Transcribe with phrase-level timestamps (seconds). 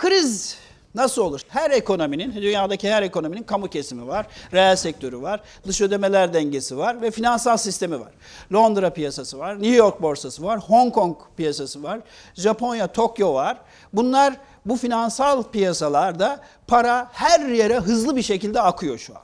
[0.00, 0.56] Kriz
[0.94, 1.40] nasıl olur?
[1.48, 7.02] Her ekonominin, dünyadaki her ekonominin kamu kesimi var, reel sektörü var, dış ödemeler dengesi var
[7.02, 8.12] ve finansal sistemi var.
[8.52, 12.00] Londra piyasası var, New York borsası var, Hong Kong piyasası var,
[12.34, 13.58] Japonya, Tokyo var.
[13.92, 14.34] Bunlar
[14.66, 19.22] bu finansal piyasalarda para her yere hızlı bir şekilde akıyor şu an.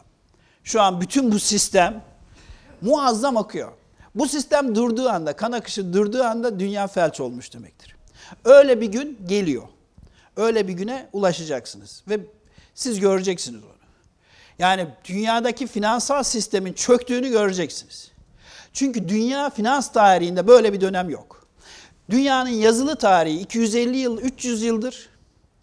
[0.64, 2.02] Şu an bütün bu sistem
[2.80, 3.72] muazzam akıyor.
[4.14, 7.96] Bu sistem durduğu anda, kan akışı durduğu anda dünya felç olmuş demektir.
[8.44, 9.62] Öyle bir gün geliyor.
[10.36, 12.20] Öyle bir güne ulaşacaksınız ve
[12.74, 13.70] siz göreceksiniz onu.
[14.58, 18.10] Yani dünyadaki finansal sistemin çöktüğünü göreceksiniz.
[18.72, 21.46] Çünkü dünya finans tarihinde böyle bir dönem yok.
[22.10, 25.08] Dünyanın yazılı tarihi 250 yıl, 300 yıldır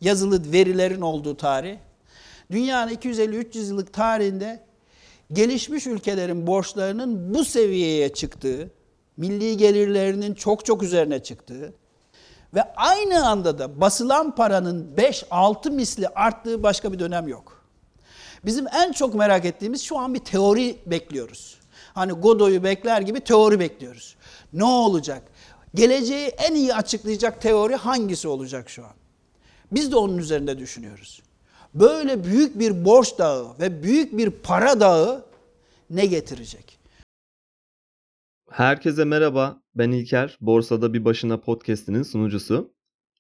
[0.02, 1.78] yazılı verilerin olduğu tarih.
[2.52, 4.64] Dünyanın 250-300 yıllık tarihinde
[5.34, 8.72] gelişmiş ülkelerin borçlarının bu seviyeye çıktığı,
[9.17, 11.73] milli gelirlerinin çok çok üzerine çıktığı
[12.54, 17.64] ve aynı anda da basılan paranın 5-6 misli arttığı başka bir dönem yok.
[18.45, 21.58] Bizim en çok merak ettiğimiz şu an bir teori bekliyoruz.
[21.94, 24.16] Hani Godoy'u bekler gibi teori bekliyoruz.
[24.54, 25.23] Ne olacak?
[25.76, 28.94] Geleceği en iyi açıklayacak teori hangisi olacak şu an?
[29.72, 31.22] Biz de onun üzerinde düşünüyoruz.
[31.73, 35.26] Böyle büyük bir borç dağı ve büyük bir para dağı
[35.90, 36.83] ne getirecek?
[38.54, 39.62] Herkese merhaba.
[39.76, 40.38] Ben İlker.
[40.42, 42.73] Borsada bir başına podcast'inin sunucusu.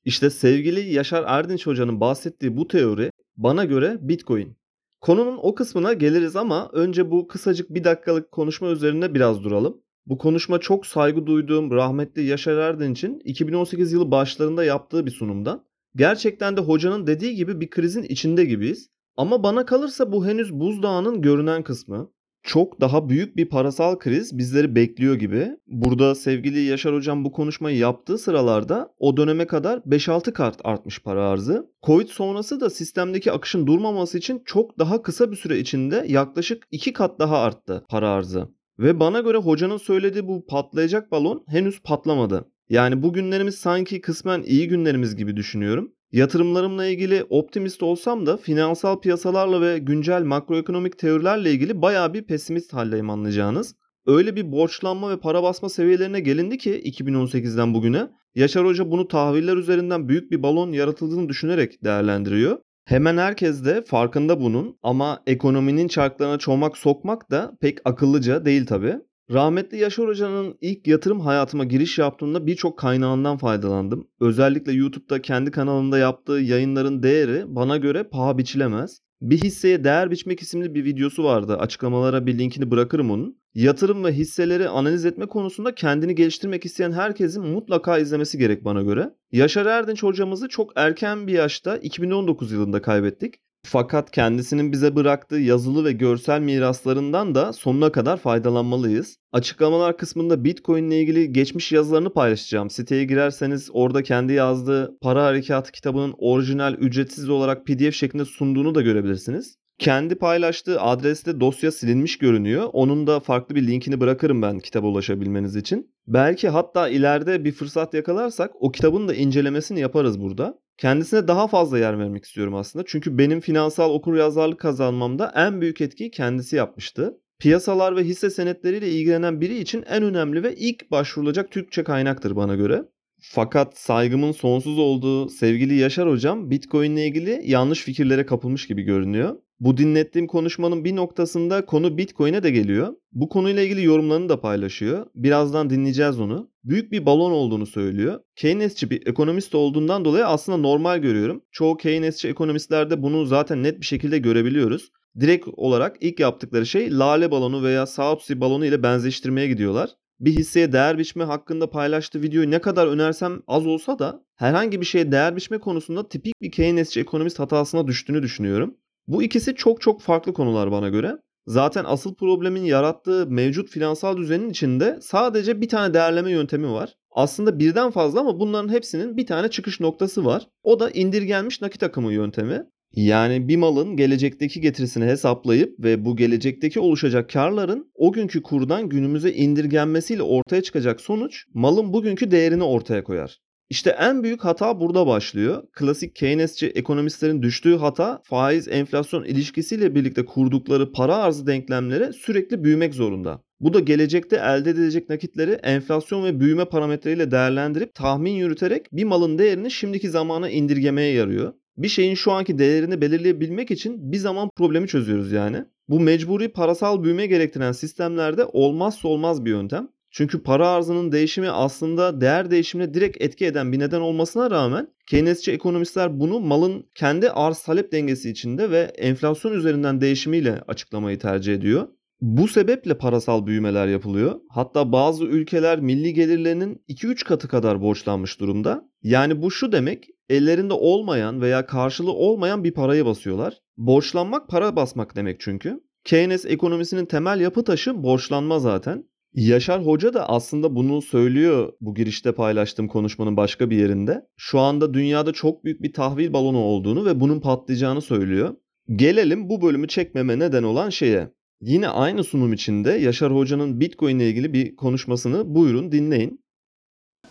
[0.05, 4.57] İşte sevgili Yaşar Erdinç Hoca'nın bahsettiği bu teori bana göre Bitcoin.
[5.01, 9.81] Konunun o kısmına geliriz ama önce bu kısacık bir dakikalık konuşma üzerine biraz duralım.
[10.05, 15.65] Bu konuşma çok saygı duyduğum rahmetli Yaşar Erdinç'in 2018 yılı başlarında yaptığı bir sunumdan.
[15.95, 18.89] Gerçekten de hocanın dediği gibi bir krizin içinde gibiyiz.
[19.17, 22.11] Ama bana kalırsa bu henüz buzdağının görünen kısmı.
[22.43, 25.57] Çok daha büyük bir parasal kriz bizleri bekliyor gibi.
[25.67, 31.29] Burada sevgili Yaşar Hocam bu konuşmayı yaptığı sıralarda o döneme kadar 5-6 kart artmış para
[31.29, 31.69] arzı.
[31.83, 36.93] Covid sonrası da sistemdeki akışın durmaması için çok daha kısa bir süre içinde yaklaşık 2
[36.93, 38.49] kat daha arttı para arzı.
[38.79, 42.45] Ve bana göre hocanın söylediği bu patlayacak balon henüz patlamadı.
[42.69, 45.93] Yani bu günlerimiz sanki kısmen iyi günlerimiz gibi düşünüyorum.
[46.13, 52.73] Yatırımlarımla ilgili optimist olsam da finansal piyasalarla ve güncel makroekonomik teorilerle ilgili bayağı bir pesimist
[52.73, 53.75] haldeyim anlayacağınız.
[54.05, 59.57] Öyle bir borçlanma ve para basma seviyelerine gelindi ki 2018'den bugüne Yaşar Hoca bunu tahviller
[59.57, 62.57] üzerinden büyük bir balon yaratıldığını düşünerek değerlendiriyor.
[62.85, 68.95] Hemen herkes de farkında bunun ama ekonominin çarklarına çomak sokmak da pek akıllıca değil tabi.
[69.31, 74.07] Rahmetli Yaşar Hoca'nın ilk yatırım hayatıma giriş yaptığımda birçok kaynağından faydalandım.
[74.19, 78.99] Özellikle YouTube'da kendi kanalında yaptığı yayınların değeri bana göre paha biçilemez.
[79.21, 81.57] Bir hisseye değer biçmek isimli bir videosu vardı.
[81.57, 83.37] Açıklamalara bir linkini bırakırım onun.
[83.53, 89.09] Yatırım ve hisseleri analiz etme konusunda kendini geliştirmek isteyen herkesin mutlaka izlemesi gerek bana göre.
[89.31, 93.35] Yaşar Erdinç hocamızı çok erken bir yaşta 2019 yılında kaybettik.
[93.65, 99.17] Fakat kendisinin bize bıraktığı yazılı ve görsel miraslarından da sonuna kadar faydalanmalıyız.
[99.31, 102.69] Açıklamalar kısmında Bitcoin ile ilgili geçmiş yazılarını paylaşacağım.
[102.69, 108.81] Siteye girerseniz orada kendi yazdığı para harekatı kitabının orijinal ücretsiz olarak PDF şeklinde sunduğunu da
[108.81, 109.57] görebilirsiniz.
[109.83, 112.69] Kendi paylaştığı adreste dosya silinmiş görünüyor.
[112.73, 115.91] Onun da farklı bir linkini bırakırım ben kitaba ulaşabilmeniz için.
[116.07, 120.59] Belki hatta ileride bir fırsat yakalarsak o kitabın da incelemesini yaparız burada.
[120.77, 122.85] Kendisine daha fazla yer vermek istiyorum aslında.
[122.87, 127.17] Çünkü benim finansal okuryazarlık kazanmamda en büyük etkiyi kendisi yapmıştı.
[127.39, 132.55] Piyasalar ve hisse senetleriyle ilgilenen biri için en önemli ve ilk başvurulacak Türkçe kaynaktır bana
[132.55, 132.83] göre.
[133.21, 139.35] Fakat saygımın sonsuz olduğu sevgili Yaşar hocam Bitcoin ile ilgili yanlış fikirlere kapılmış gibi görünüyor.
[139.59, 142.93] Bu dinlettiğim konuşmanın bir noktasında konu Bitcoin'e de geliyor.
[143.11, 145.05] Bu konuyla ilgili yorumlarını da paylaşıyor.
[145.15, 146.49] Birazdan dinleyeceğiz onu.
[146.63, 148.19] Büyük bir balon olduğunu söylüyor.
[148.35, 151.41] Keynesçi bir ekonomist olduğundan dolayı aslında normal görüyorum.
[151.51, 154.91] Çoğu Keynesçi ekonomistlerde bunu zaten net bir şekilde görebiliyoruz.
[155.19, 160.71] Direkt olarak ilk yaptıkları şey lale balonu veya Saatsi balonu ile benzeştirmeye gidiyorlar bir hisseye
[160.71, 165.35] değer biçme hakkında paylaştığı videoyu ne kadar önersem az olsa da herhangi bir şeye değer
[165.35, 168.77] biçme konusunda tipik bir Keynesçi ekonomist hatasına düştüğünü düşünüyorum.
[169.07, 171.17] Bu ikisi çok çok farklı konular bana göre.
[171.47, 176.95] Zaten asıl problemin yarattığı mevcut finansal düzenin içinde sadece bir tane değerleme yöntemi var.
[177.11, 180.47] Aslında birden fazla ama bunların hepsinin bir tane çıkış noktası var.
[180.63, 182.63] O da indirgenmiş nakit akımı yöntemi.
[182.95, 189.31] Yani bir malın gelecekteki getirisini hesaplayıp ve bu gelecekteki oluşacak karların o günkü kurdan günümüze
[189.31, 193.39] indirgenmesiyle ortaya çıkacak sonuç malın bugünkü değerini ortaya koyar.
[193.73, 195.63] İşte en büyük hata burada başlıyor.
[195.71, 202.93] Klasik Keynesçi ekonomistlerin düştüğü hata faiz enflasyon ilişkisiyle birlikte kurdukları para arzı denklemleri sürekli büyümek
[202.93, 203.41] zorunda.
[203.59, 209.37] Bu da gelecekte elde edilecek nakitleri enflasyon ve büyüme parametreleriyle değerlendirip tahmin yürüterek bir malın
[209.37, 211.53] değerini şimdiki zamana indirgemeye yarıyor.
[211.77, 215.65] Bir şeyin şu anki değerini belirleyebilmek için bir zaman problemi çözüyoruz yani.
[215.89, 219.89] Bu mecburi parasal büyüme gerektiren sistemlerde olmazsa olmaz bir yöntem.
[220.15, 225.51] Çünkü para arzının değişimi aslında değer değişimine direkt etki eden bir neden olmasına rağmen Keynesçi
[225.51, 231.87] ekonomistler bunu malın kendi arz talep dengesi içinde ve enflasyon üzerinden değişimiyle açıklamayı tercih ediyor.
[232.21, 234.39] Bu sebeple parasal büyümeler yapılıyor.
[234.49, 238.89] Hatta bazı ülkeler milli gelirlerinin 2-3 katı kadar borçlanmış durumda.
[239.01, 243.57] Yani bu şu demek, ellerinde olmayan veya karşılığı olmayan bir parayı basıyorlar.
[243.77, 245.79] Borçlanmak para basmak demek çünkü.
[246.03, 249.05] Keynes ekonomisinin temel yapı taşı borçlanma zaten.
[249.35, 254.27] Yaşar Hoca da aslında bunu söylüyor bu girişte paylaştığım konuşmanın başka bir yerinde.
[254.37, 258.55] Şu anda dünyada çok büyük bir tahvil balonu olduğunu ve bunun patlayacağını söylüyor.
[258.95, 261.29] Gelelim bu bölümü çekmeme neden olan şeye.
[261.61, 266.43] Yine aynı sunum içinde Yaşar Hoca'nın Bitcoin ile ilgili bir konuşmasını buyurun dinleyin.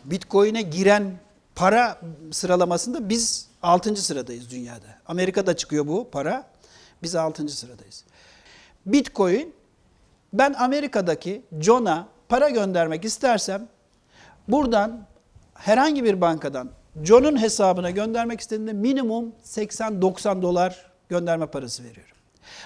[0.04, 1.12] Bitcoin'e giren
[1.54, 2.00] para
[2.30, 3.96] sıralamasında biz 6.
[3.96, 5.02] sıradayız dünyada.
[5.06, 6.50] Amerika'da çıkıyor bu para.
[7.02, 7.48] Biz 6.
[7.48, 8.04] sıradayız.
[8.86, 9.52] Bitcoin
[10.32, 13.68] ben Amerika'daki John'a para göndermek istersem
[14.48, 15.06] buradan
[15.54, 16.70] herhangi bir bankadan
[17.02, 22.16] John'un hesabına göndermek istediğinde minimum 80-90 dolar gönderme parası veriyorum.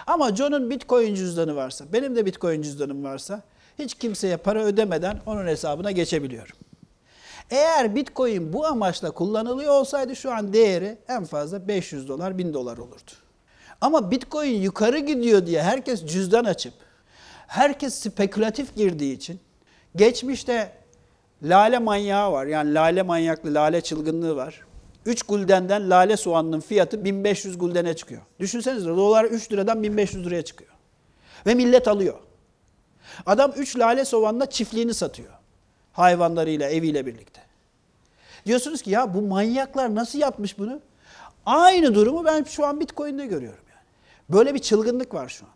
[0.07, 3.43] Ama John'un Bitcoin cüzdanı varsa, benim de Bitcoin cüzdanım varsa
[3.79, 6.57] hiç kimseye para ödemeden onun hesabına geçebiliyorum.
[7.51, 12.79] Eğer Bitcoin bu amaçla kullanılıyor olsaydı şu an değeri en fazla 500 dolar, 1000 dolar
[12.79, 13.11] olurdu.
[13.81, 16.75] Ama Bitcoin yukarı gidiyor diye herkes cüzdan açıp,
[17.47, 19.41] herkes spekülatif girdiği için
[19.97, 20.73] geçmişte
[21.43, 22.47] lale manyağı var.
[22.47, 24.67] Yani lale manyaklı, lale çılgınlığı var.
[25.07, 28.23] 3 guldenden lale soğanının fiyatı 1500 guldene çıkıyor.
[28.41, 30.71] Düşünsenize dolar 3 liradan 1500 liraya çıkıyor.
[31.47, 32.19] Ve millet alıyor.
[33.27, 35.33] Adam 3 lale soğanla çiftliğini satıyor.
[35.93, 37.41] Hayvanlarıyla, eviyle birlikte.
[38.47, 40.81] Diyorsunuz ki ya bu manyaklar nasıl yapmış bunu?
[41.47, 43.85] Aynı durumu ben şu an Bitcoin'de görüyorum yani.
[44.29, 45.56] Böyle bir çılgınlık var şu an.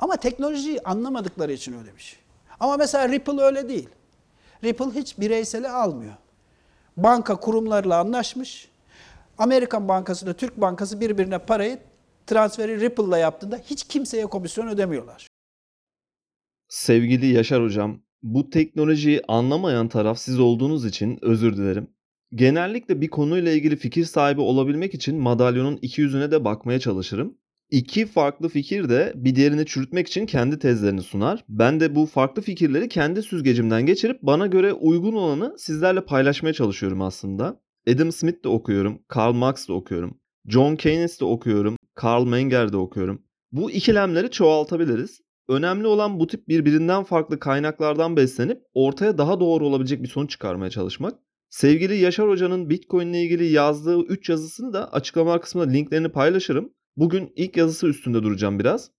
[0.00, 2.18] Ama teknolojiyi anlamadıkları için öyle bir şey.
[2.60, 3.88] Ama mesela Ripple öyle değil.
[4.64, 6.14] Ripple hiç bireyseli almıyor.
[6.96, 8.68] Banka kurumlarla anlaşmış.
[9.38, 11.78] Amerikan Bankası ile Türk Bankası birbirine parayı
[12.26, 15.26] transferi Ripple'la yaptığında hiç kimseye komisyon ödemiyorlar.
[16.68, 21.90] Sevgili Yaşar Hocam, bu teknolojiyi anlamayan taraf siz olduğunuz için özür dilerim.
[22.34, 27.38] Genellikle bir konuyla ilgili fikir sahibi olabilmek için madalyonun iki yüzüne de bakmaya çalışırım.
[27.70, 31.44] İki farklı fikir de bir diğerini çürütmek için kendi tezlerini sunar.
[31.48, 37.02] Ben de bu farklı fikirleri kendi süzgecimden geçirip bana göre uygun olanı sizlerle paylaşmaya çalışıyorum
[37.02, 37.60] aslında.
[37.88, 42.76] Adam Smith de okuyorum, Karl Marx da okuyorum, John Keynes de okuyorum, Karl Menger de
[42.76, 43.22] okuyorum.
[43.52, 45.20] Bu ikilemleri çoğaltabiliriz.
[45.48, 50.70] Önemli olan bu tip birbirinden farklı kaynaklardan beslenip ortaya daha doğru olabilecek bir sonuç çıkarmaya
[50.70, 51.18] çalışmak.
[51.48, 56.72] Sevgili Yaşar Hoca'nın Bitcoin ile ilgili yazdığı 3 yazısını da açıklama kısmında linklerini paylaşırım.
[56.96, 58.90] Bugün ilk yazısı üstünde duracağım biraz.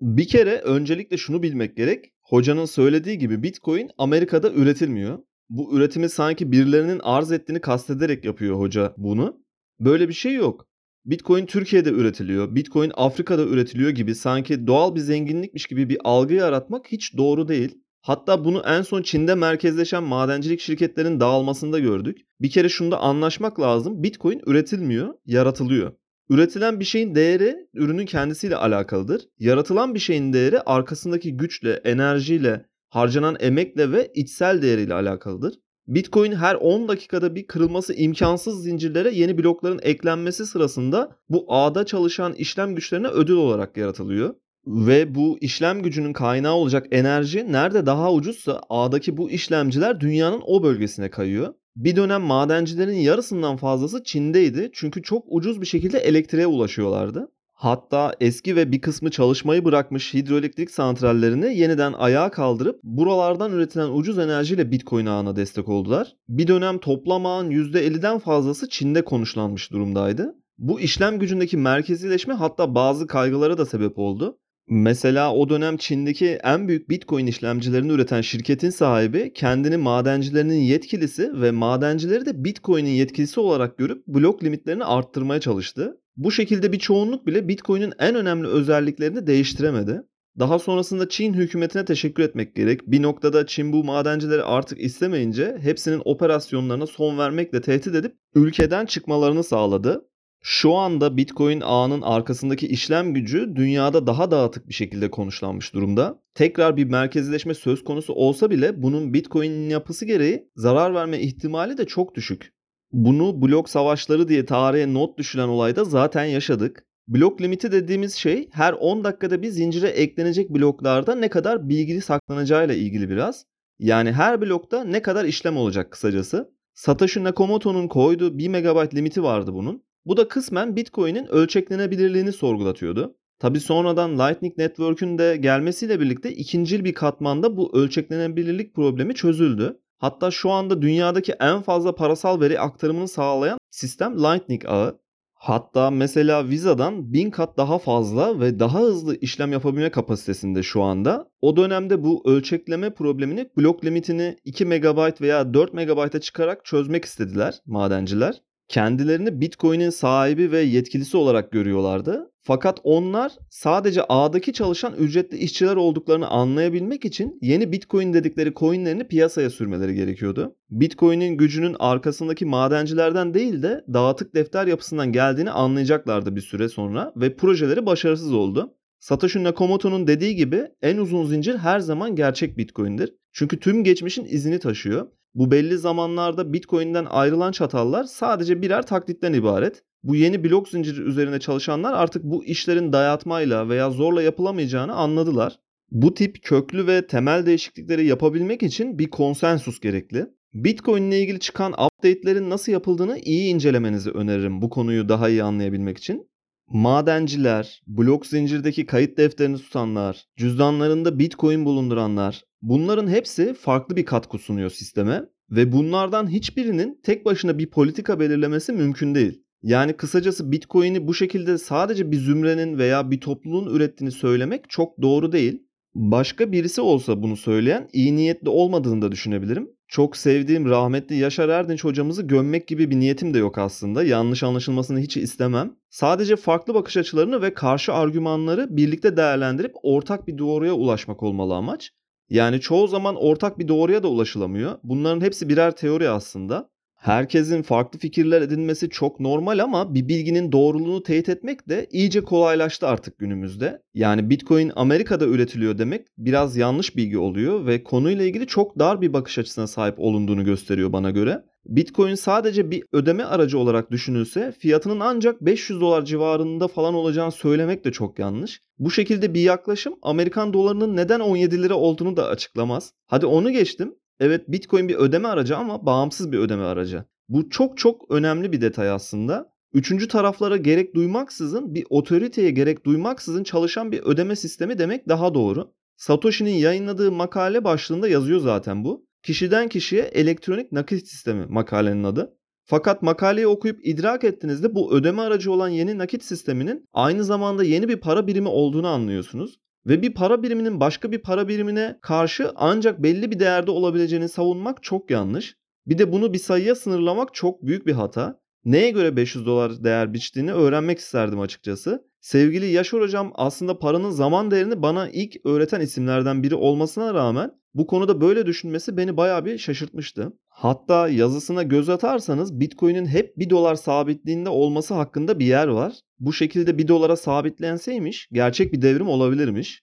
[0.00, 2.12] Bir kere öncelikle şunu bilmek gerek.
[2.22, 5.18] Hocanın söylediği gibi Bitcoin Amerika'da üretilmiyor.
[5.50, 9.42] Bu üretimi sanki birilerinin arz ettiğini kastederek yapıyor hoca bunu.
[9.80, 10.66] Böyle bir şey yok.
[11.04, 16.86] Bitcoin Türkiye'de üretiliyor, Bitcoin Afrika'da üretiliyor gibi sanki doğal bir zenginlikmiş gibi bir algı yaratmak
[16.92, 17.78] hiç doğru değil.
[18.02, 22.18] Hatta bunu en son Çin'de merkezleşen madencilik şirketlerinin dağılmasında gördük.
[22.40, 24.02] Bir kere şunda anlaşmak lazım.
[24.02, 25.92] Bitcoin üretilmiyor, yaratılıyor.
[26.30, 29.22] Üretilen bir şeyin değeri ürünün kendisiyle alakalıdır.
[29.38, 35.54] Yaratılan bir şeyin değeri arkasındaki güçle, enerjiyle, harcanan emekle ve içsel değeriyle alakalıdır.
[35.86, 42.32] Bitcoin her 10 dakikada bir kırılması imkansız zincirlere yeni blokların eklenmesi sırasında bu ağda çalışan
[42.32, 44.34] işlem güçlerine ödül olarak yaratılıyor.
[44.66, 50.62] Ve bu işlem gücünün kaynağı olacak enerji nerede daha ucuzsa ağdaki bu işlemciler dünyanın o
[50.62, 51.54] bölgesine kayıyor.
[51.76, 57.28] Bir dönem madencilerin yarısından fazlası Çin'deydi çünkü çok ucuz bir şekilde elektriğe ulaşıyorlardı.
[57.52, 64.18] Hatta eski ve bir kısmı çalışmayı bırakmış hidroelektrik santrallerini yeniden ayağa kaldırıp buralardan üretilen ucuz
[64.18, 66.16] enerjiyle Bitcoin ağına destek oldular.
[66.28, 70.34] Bir dönem toplam ağın %50'den fazlası Çin'de konuşlanmış durumdaydı.
[70.58, 74.38] Bu işlem gücündeki merkezileşme hatta bazı kaygılara da sebep oldu.
[74.72, 81.50] Mesela o dönem Çin'deki en büyük Bitcoin işlemcilerini üreten şirketin sahibi kendini madencilerinin yetkilisi ve
[81.50, 85.96] madencileri de Bitcoin'in yetkilisi olarak görüp blok limitlerini arttırmaya çalıştı.
[86.16, 90.02] Bu şekilde bir çoğunluk bile Bitcoin'in en önemli özelliklerini değiştiremedi.
[90.38, 92.80] Daha sonrasında Çin hükümetine teşekkür etmek gerek.
[92.86, 99.44] Bir noktada Çin bu madencileri artık istemeyince hepsinin operasyonlarına son vermekle tehdit edip ülkeden çıkmalarını
[99.44, 100.09] sağladı.
[100.42, 106.22] Şu anda Bitcoin ağının arkasındaki işlem gücü dünyada daha dağıtık bir şekilde konuşlanmış durumda.
[106.34, 111.86] Tekrar bir merkezileşme söz konusu olsa bile bunun Bitcoin'in yapısı gereği zarar verme ihtimali de
[111.86, 112.52] çok düşük.
[112.92, 116.84] Bunu blok savaşları diye tarihe not düşülen olayda zaten yaşadık.
[117.08, 122.74] Blok limiti dediğimiz şey her 10 dakikada bir zincire eklenecek bloklarda ne kadar bilgili saklanacağıyla
[122.74, 123.44] ilgili biraz.
[123.78, 126.50] Yani her blokta ne kadar işlem olacak kısacası.
[126.74, 129.82] Satoshi Nakamoto'nun koyduğu 1 MB limiti vardı bunun.
[130.04, 133.16] Bu da kısmen Bitcoin'in ölçeklenebilirliğini sorgulatıyordu.
[133.38, 139.80] Tabi sonradan Lightning Network'ün de gelmesiyle birlikte ikincil bir katmanda bu ölçeklenebilirlik problemi çözüldü.
[139.98, 145.00] Hatta şu anda dünyadaki en fazla parasal veri aktarımını sağlayan sistem Lightning ağı.
[145.34, 151.30] Hatta mesela Visa'dan bin kat daha fazla ve daha hızlı işlem yapabilme kapasitesinde şu anda.
[151.40, 157.60] O dönemde bu ölçekleme problemini blok limitini 2 MB veya 4 MB'a çıkarak çözmek istediler
[157.66, 158.42] madenciler.
[158.70, 162.32] Kendilerini Bitcoin'in sahibi ve yetkilisi olarak görüyorlardı.
[162.42, 169.50] Fakat onlar sadece ağdaki çalışan ücretli işçiler olduklarını anlayabilmek için yeni Bitcoin dedikleri coinlerini piyasaya
[169.50, 170.56] sürmeleri gerekiyordu.
[170.70, 177.36] Bitcoin'in gücünün arkasındaki madencilerden değil de dağıtık defter yapısından geldiğini anlayacaklardı bir süre sonra ve
[177.36, 178.74] projeleri başarısız oldu.
[178.98, 183.14] Satoshi Nakamoto'nun dediği gibi en uzun zincir her zaman gerçek Bitcoin'dir.
[183.32, 185.06] Çünkü tüm geçmişin izini taşıyor.
[185.34, 189.82] Bu belli zamanlarda Bitcoin'den ayrılan çatallar sadece birer taklitten ibaret.
[190.02, 195.58] Bu yeni blok zinciri üzerine çalışanlar artık bu işlerin dayatmayla veya zorla yapılamayacağını anladılar.
[195.90, 200.26] Bu tip köklü ve temel değişiklikleri yapabilmek için bir konsensus gerekli.
[200.54, 205.98] Bitcoin ile ilgili çıkan update'lerin nasıl yapıldığını iyi incelemenizi öneririm bu konuyu daha iyi anlayabilmek
[205.98, 206.30] için.
[206.68, 214.70] Madenciler, blok zincirdeki kayıt defterini tutanlar, cüzdanlarında Bitcoin bulunduranlar, bunların hepsi farklı bir katkı sunuyor
[214.70, 219.42] sisteme ve bunlardan hiçbirinin tek başına bir politika belirlemesi mümkün değil.
[219.62, 225.32] Yani kısacası Bitcoin'i bu şekilde sadece bir zümrenin veya bir topluluğun ürettiğini söylemek çok doğru
[225.32, 225.62] değil.
[225.94, 229.70] Başka birisi olsa bunu söyleyen iyi niyetli olmadığını da düşünebilirim.
[229.88, 234.02] Çok sevdiğim rahmetli Yaşar Erdinç hocamızı gömmek gibi bir niyetim de yok aslında.
[234.02, 235.76] Yanlış anlaşılmasını hiç istemem.
[235.88, 241.92] Sadece farklı bakış açılarını ve karşı argümanları birlikte değerlendirip ortak bir doğruya ulaşmak olmalı amaç.
[242.30, 244.78] Yani çoğu zaman ortak bir doğruya da ulaşılamıyor.
[244.82, 246.70] Bunların hepsi birer teori aslında.
[247.00, 252.86] Herkesin farklı fikirler edinmesi çok normal ama bir bilginin doğruluğunu teyit etmek de iyice kolaylaştı
[252.86, 253.82] artık günümüzde.
[253.94, 259.12] Yani Bitcoin Amerika'da üretiliyor demek biraz yanlış bilgi oluyor ve konuyla ilgili çok dar bir
[259.12, 261.42] bakış açısına sahip olunduğunu gösteriyor bana göre.
[261.66, 267.84] Bitcoin sadece bir ödeme aracı olarak düşünülse fiyatının ancak 500 dolar civarında falan olacağını söylemek
[267.84, 268.62] de çok yanlış.
[268.78, 272.92] Bu şekilde bir yaklaşım Amerikan dolarının neden 17 lira olduğunu da açıklamaz.
[273.06, 273.94] Hadi onu geçtim.
[274.20, 277.04] Evet Bitcoin bir ödeme aracı ama bağımsız bir ödeme aracı.
[277.28, 279.52] Bu çok çok önemli bir detay aslında.
[279.72, 285.72] Üçüncü taraflara gerek duymaksızın bir otoriteye gerek duymaksızın çalışan bir ödeme sistemi demek daha doğru.
[285.96, 289.06] Satoshi'nin yayınladığı makale başlığında yazıyor zaten bu.
[289.22, 292.36] Kişiden kişiye elektronik nakit sistemi makalenin adı.
[292.64, 297.88] Fakat makaleyi okuyup idrak ettiğinizde bu ödeme aracı olan yeni nakit sisteminin aynı zamanda yeni
[297.88, 299.60] bir para birimi olduğunu anlıyorsunuz.
[299.86, 304.82] Ve bir para biriminin başka bir para birimine karşı ancak belli bir değerde olabileceğini savunmak
[304.82, 305.54] çok yanlış.
[305.86, 308.40] Bir de bunu bir sayıya sınırlamak çok büyük bir hata.
[308.64, 312.04] Neye göre 500 dolar değer biçtiğini öğrenmek isterdim açıkçası.
[312.20, 317.86] Sevgili Yaşar hocam aslında paranın zaman değerini bana ilk öğreten isimlerden biri olmasına rağmen bu
[317.86, 320.32] konuda böyle düşünmesi beni baya bir şaşırtmıştı.
[320.48, 325.92] Hatta yazısına göz atarsanız Bitcoin'in hep 1 dolar sabitliğinde olması hakkında bir yer var.
[326.18, 329.82] Bu şekilde 1 dolara sabitlenseymiş gerçek bir devrim olabilirmiş.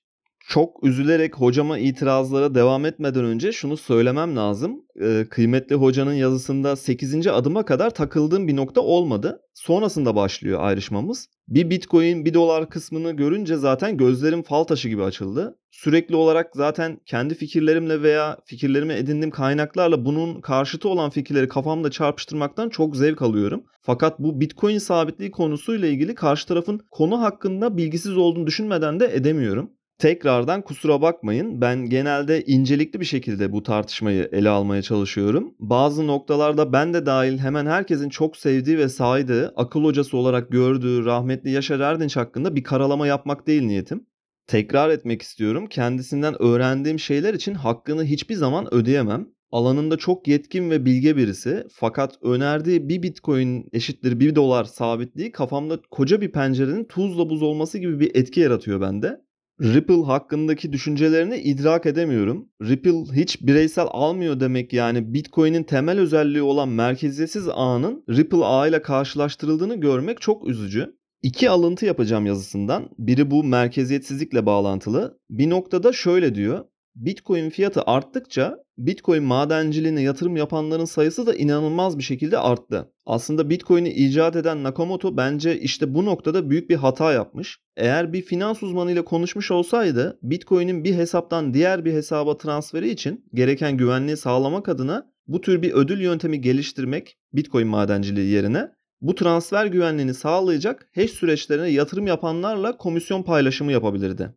[0.50, 4.86] Çok üzülerek hocama itirazlara devam etmeden önce şunu söylemem lazım.
[5.02, 7.28] Ee, kıymetli hocanın yazısında 8.
[7.28, 9.42] adıma kadar takıldığım bir nokta olmadı.
[9.54, 11.28] Sonrasında başlıyor ayrışmamız.
[11.48, 15.60] Bir bitcoin 1 dolar kısmını görünce zaten gözlerim fal taşı gibi açıldı.
[15.72, 22.70] Sürekli olarak zaten kendi fikirlerimle veya fikirlerime edindiğim kaynaklarla bunun karşıtı olan fikirleri kafamda çarpıştırmaktan
[22.70, 23.64] çok zevk alıyorum.
[23.82, 29.77] Fakat bu bitcoin sabitliği konusuyla ilgili karşı tarafın konu hakkında bilgisiz olduğunu düşünmeden de edemiyorum.
[30.00, 31.62] Tekrardan kusura bakmayın.
[31.62, 35.56] Ben genelde incelikli bir şekilde bu tartışmayı ele almaya çalışıyorum.
[35.60, 41.06] Bazı noktalarda ben de dahil hemen herkesin çok sevdiği ve saydığı, akıl hocası olarak gördüğü
[41.06, 44.06] rahmetli Yaşar Erdinç hakkında bir karalama yapmak değil niyetim.
[44.48, 45.68] Tekrar etmek istiyorum.
[45.68, 49.28] Kendisinden öğrendiğim şeyler için hakkını hiçbir zaman ödeyemem.
[49.52, 55.80] Alanında çok yetkin ve bilge birisi fakat önerdiği bir bitcoin eşittir 1 dolar sabitliği kafamda
[55.92, 59.27] koca bir pencerenin tuzla buz olması gibi bir etki yaratıyor bende.
[59.62, 62.50] Ripple hakkındaki düşüncelerini idrak edemiyorum.
[62.62, 69.76] Ripple hiç bireysel almıyor demek yani Bitcoin'in temel özelliği olan merkeziyetsiz ağının Ripple ağıyla karşılaştırıldığını
[69.76, 70.98] görmek çok üzücü.
[71.22, 72.90] İki alıntı yapacağım yazısından.
[73.00, 75.20] Biri bu merkeziyetsizlikle bağlantılı.
[75.30, 76.66] Bir noktada şöyle diyor.
[76.98, 82.92] Bitcoin fiyatı arttıkça Bitcoin madenciliğine yatırım yapanların sayısı da inanılmaz bir şekilde arttı.
[83.06, 87.60] Aslında Bitcoin'i icat eden Nakamoto bence işte bu noktada büyük bir hata yapmış.
[87.76, 93.78] Eğer bir finans uzmanıyla konuşmuş olsaydı Bitcoin'in bir hesaptan diğer bir hesaba transferi için gereken
[93.78, 100.14] güvenliği sağlamak adına bu tür bir ödül yöntemi geliştirmek Bitcoin madenciliği yerine bu transfer güvenliğini
[100.14, 104.34] sağlayacak hash süreçlerine yatırım yapanlarla komisyon paylaşımı yapabilirdi.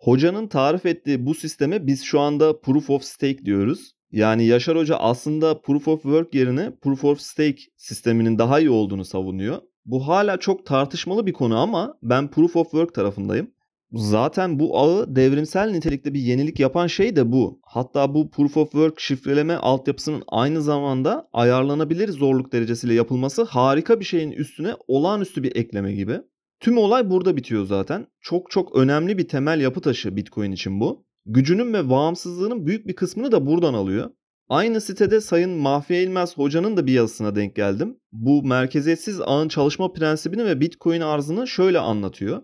[0.00, 3.92] Hocanın tarif ettiği bu sisteme biz şu anda Proof of Stake diyoruz.
[4.12, 9.04] Yani Yaşar Hoca aslında Proof of Work yerine Proof of Stake sisteminin daha iyi olduğunu
[9.04, 9.58] savunuyor.
[9.86, 13.50] Bu hala çok tartışmalı bir konu ama ben Proof of Work tarafındayım.
[13.92, 17.60] Zaten bu ağı devrimsel nitelikte bir yenilik yapan şey de bu.
[17.62, 24.04] Hatta bu Proof of Work şifreleme altyapısının aynı zamanda ayarlanabilir zorluk derecesiyle yapılması harika bir
[24.04, 26.20] şeyin üstüne olağanüstü bir ekleme gibi.
[26.60, 28.06] Tüm olay burada bitiyor zaten.
[28.20, 31.04] Çok çok önemli bir temel yapı taşı Bitcoin için bu.
[31.26, 34.10] Gücünün ve bağımsızlığının büyük bir kısmını da buradan alıyor.
[34.48, 37.96] Aynı sitede Sayın Mahfiye İlmez hocanın da bir yazısına denk geldim.
[38.12, 42.42] Bu merkeziyetsiz ağın çalışma prensibini ve Bitcoin arzını şöyle anlatıyor.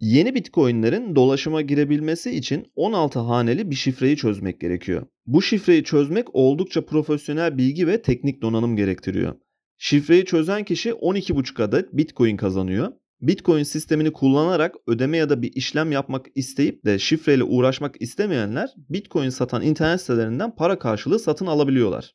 [0.00, 5.06] Yeni Bitcoin'lerin dolaşıma girebilmesi için 16 haneli bir şifreyi çözmek gerekiyor.
[5.26, 9.34] Bu şifreyi çözmek oldukça profesyonel bilgi ve teknik donanım gerektiriyor.
[9.78, 12.92] Şifreyi çözen kişi 12,5 adet Bitcoin kazanıyor.
[13.20, 19.28] Bitcoin sistemini kullanarak ödeme ya da bir işlem yapmak isteyip de şifreyle uğraşmak istemeyenler Bitcoin
[19.28, 22.14] satan internet sitelerinden para karşılığı satın alabiliyorlar.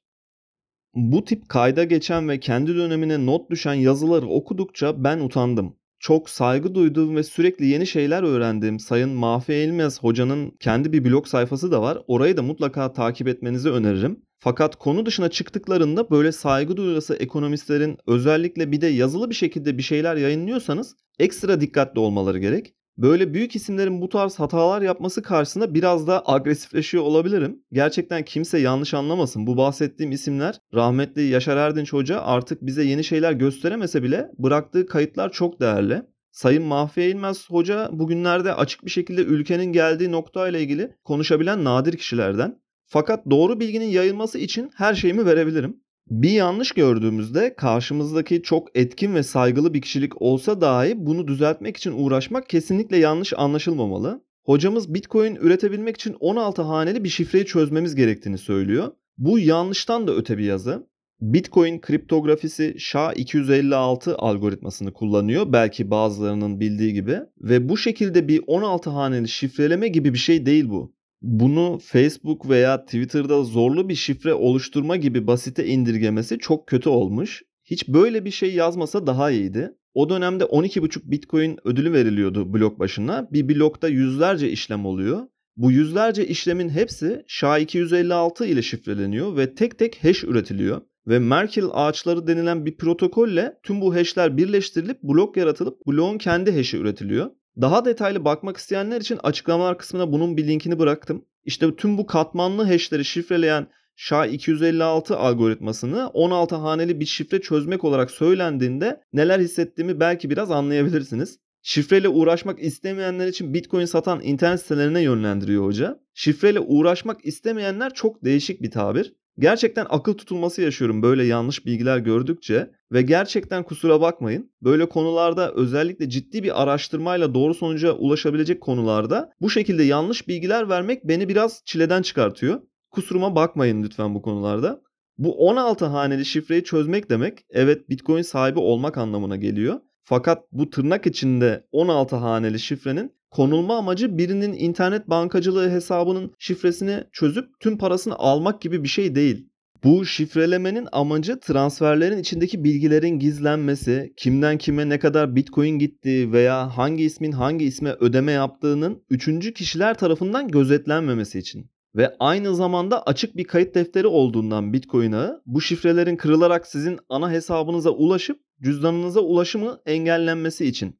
[0.96, 6.76] Bu tip kayda geçen ve kendi dönemine not düşen yazıları okudukça ben utandım çok saygı
[6.76, 11.82] duyduğum ve sürekli yeni şeyler öğrendiğim Sayın Mahfi Elmez hocanın kendi bir blog sayfası da
[11.82, 11.98] var.
[12.08, 14.20] Orayı da mutlaka takip etmenizi öneririm.
[14.40, 19.84] Fakat konu dışına çıktıklarında böyle saygı duyulası ekonomistlerin özellikle bir de yazılı bir şekilde bir
[19.84, 22.74] şeyler yayınlıyorsanız ekstra dikkatli olmaları gerek.
[22.98, 27.64] Böyle büyük isimlerin bu tarz hatalar yapması karşısında biraz da agresifleşiyor olabilirim.
[27.72, 29.48] Gerçekten kimse yanlış anlamasın.
[29.48, 35.32] Bu bahsettiğim isimler rahmetli Yaşar Erdinç Hoca artık bize yeni şeyler gösteremese bile bıraktığı kayıtlar
[35.32, 36.02] çok değerli.
[36.32, 41.98] Sayın Mahfiye İlmez Hoca bugünlerde açık bir şekilde ülkenin geldiği nokta ile ilgili konuşabilen nadir
[41.98, 42.60] kişilerden.
[42.86, 45.83] Fakat doğru bilginin yayılması için her şeyimi verebilirim.
[46.10, 51.92] Bir yanlış gördüğümüzde karşımızdaki çok etkin ve saygılı bir kişilik olsa dahi bunu düzeltmek için
[51.92, 54.24] uğraşmak kesinlikle yanlış anlaşılmamalı.
[54.44, 58.92] Hocamız Bitcoin üretebilmek için 16 haneli bir şifreyi çözmemiz gerektiğini söylüyor.
[59.18, 60.88] Bu yanlıştan da öte bir yazı.
[61.22, 69.28] Bitcoin kriptografisi SHA-256 algoritmasını kullanıyor belki bazılarının bildiği gibi ve bu şekilde bir 16 haneli
[69.28, 75.28] şifreleme gibi bir şey değil bu bunu Facebook veya Twitter'da zorlu bir şifre oluşturma gibi
[75.28, 77.44] basite indirgemesi çok kötü olmuş.
[77.64, 79.74] Hiç böyle bir şey yazmasa daha iyiydi.
[79.94, 83.28] O dönemde 12,5 Bitcoin ödülü veriliyordu blok başına.
[83.32, 85.22] Bir blokta yüzlerce işlem oluyor.
[85.58, 90.82] Bu yüzlerce işlemin hepsi SHA-256 ile şifreleniyor ve tek tek hash üretiliyor.
[91.08, 96.78] Ve Merkle ağaçları denilen bir protokolle tüm bu hashler birleştirilip blok yaratılıp bloğun kendi hash'i
[96.78, 97.32] üretiliyor.
[97.62, 101.26] Daha detaylı bakmak isteyenler için açıklamalar kısmına bunun bir linkini bıraktım.
[101.46, 109.02] İşte tüm bu katmanlı hashleri şifreleyen SHA-256 algoritmasını 16 haneli bir şifre çözmek olarak söylendiğinde
[109.14, 111.40] neler hissettiğimi belki biraz anlayabilirsiniz.
[111.62, 116.00] Şifreyle uğraşmak istemeyenler için Bitcoin satan internet sitelerine yönlendiriyor hoca.
[116.14, 119.14] Şifreyle uğraşmak istemeyenler çok değişik bir tabir.
[119.40, 124.52] Gerçekten akıl tutulması yaşıyorum böyle yanlış bilgiler gördükçe ve gerçekten kusura bakmayın.
[124.62, 131.08] Böyle konularda özellikle ciddi bir araştırmayla doğru sonuca ulaşabilecek konularda bu şekilde yanlış bilgiler vermek
[131.08, 132.62] beni biraz çileden çıkartıyor.
[132.92, 134.82] Kusuruma bakmayın lütfen bu konularda.
[135.18, 139.80] Bu 16 haneli şifreyi çözmek demek evet Bitcoin sahibi olmak anlamına geliyor.
[140.04, 147.60] Fakat bu tırnak içinde 16 haneli şifrenin konulma amacı birinin internet bankacılığı hesabının şifresini çözüp
[147.60, 149.50] tüm parasını almak gibi bir şey değil.
[149.84, 157.04] Bu şifrelemenin amacı transferlerin içindeki bilgilerin gizlenmesi, kimden kime ne kadar bitcoin gittiği veya hangi
[157.04, 161.70] ismin hangi isme ödeme yaptığının üçüncü kişiler tarafından gözetlenmemesi için.
[161.96, 167.32] Ve aynı zamanda açık bir kayıt defteri olduğundan Bitcoin ağı bu şifrelerin kırılarak sizin ana
[167.32, 171.00] hesabınıza ulaşıp cüzdanınıza ulaşımı engellenmesi için.